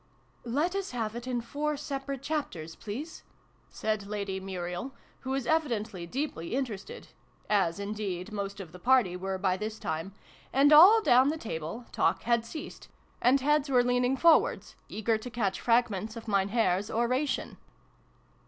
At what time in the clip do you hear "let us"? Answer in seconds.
0.61-0.89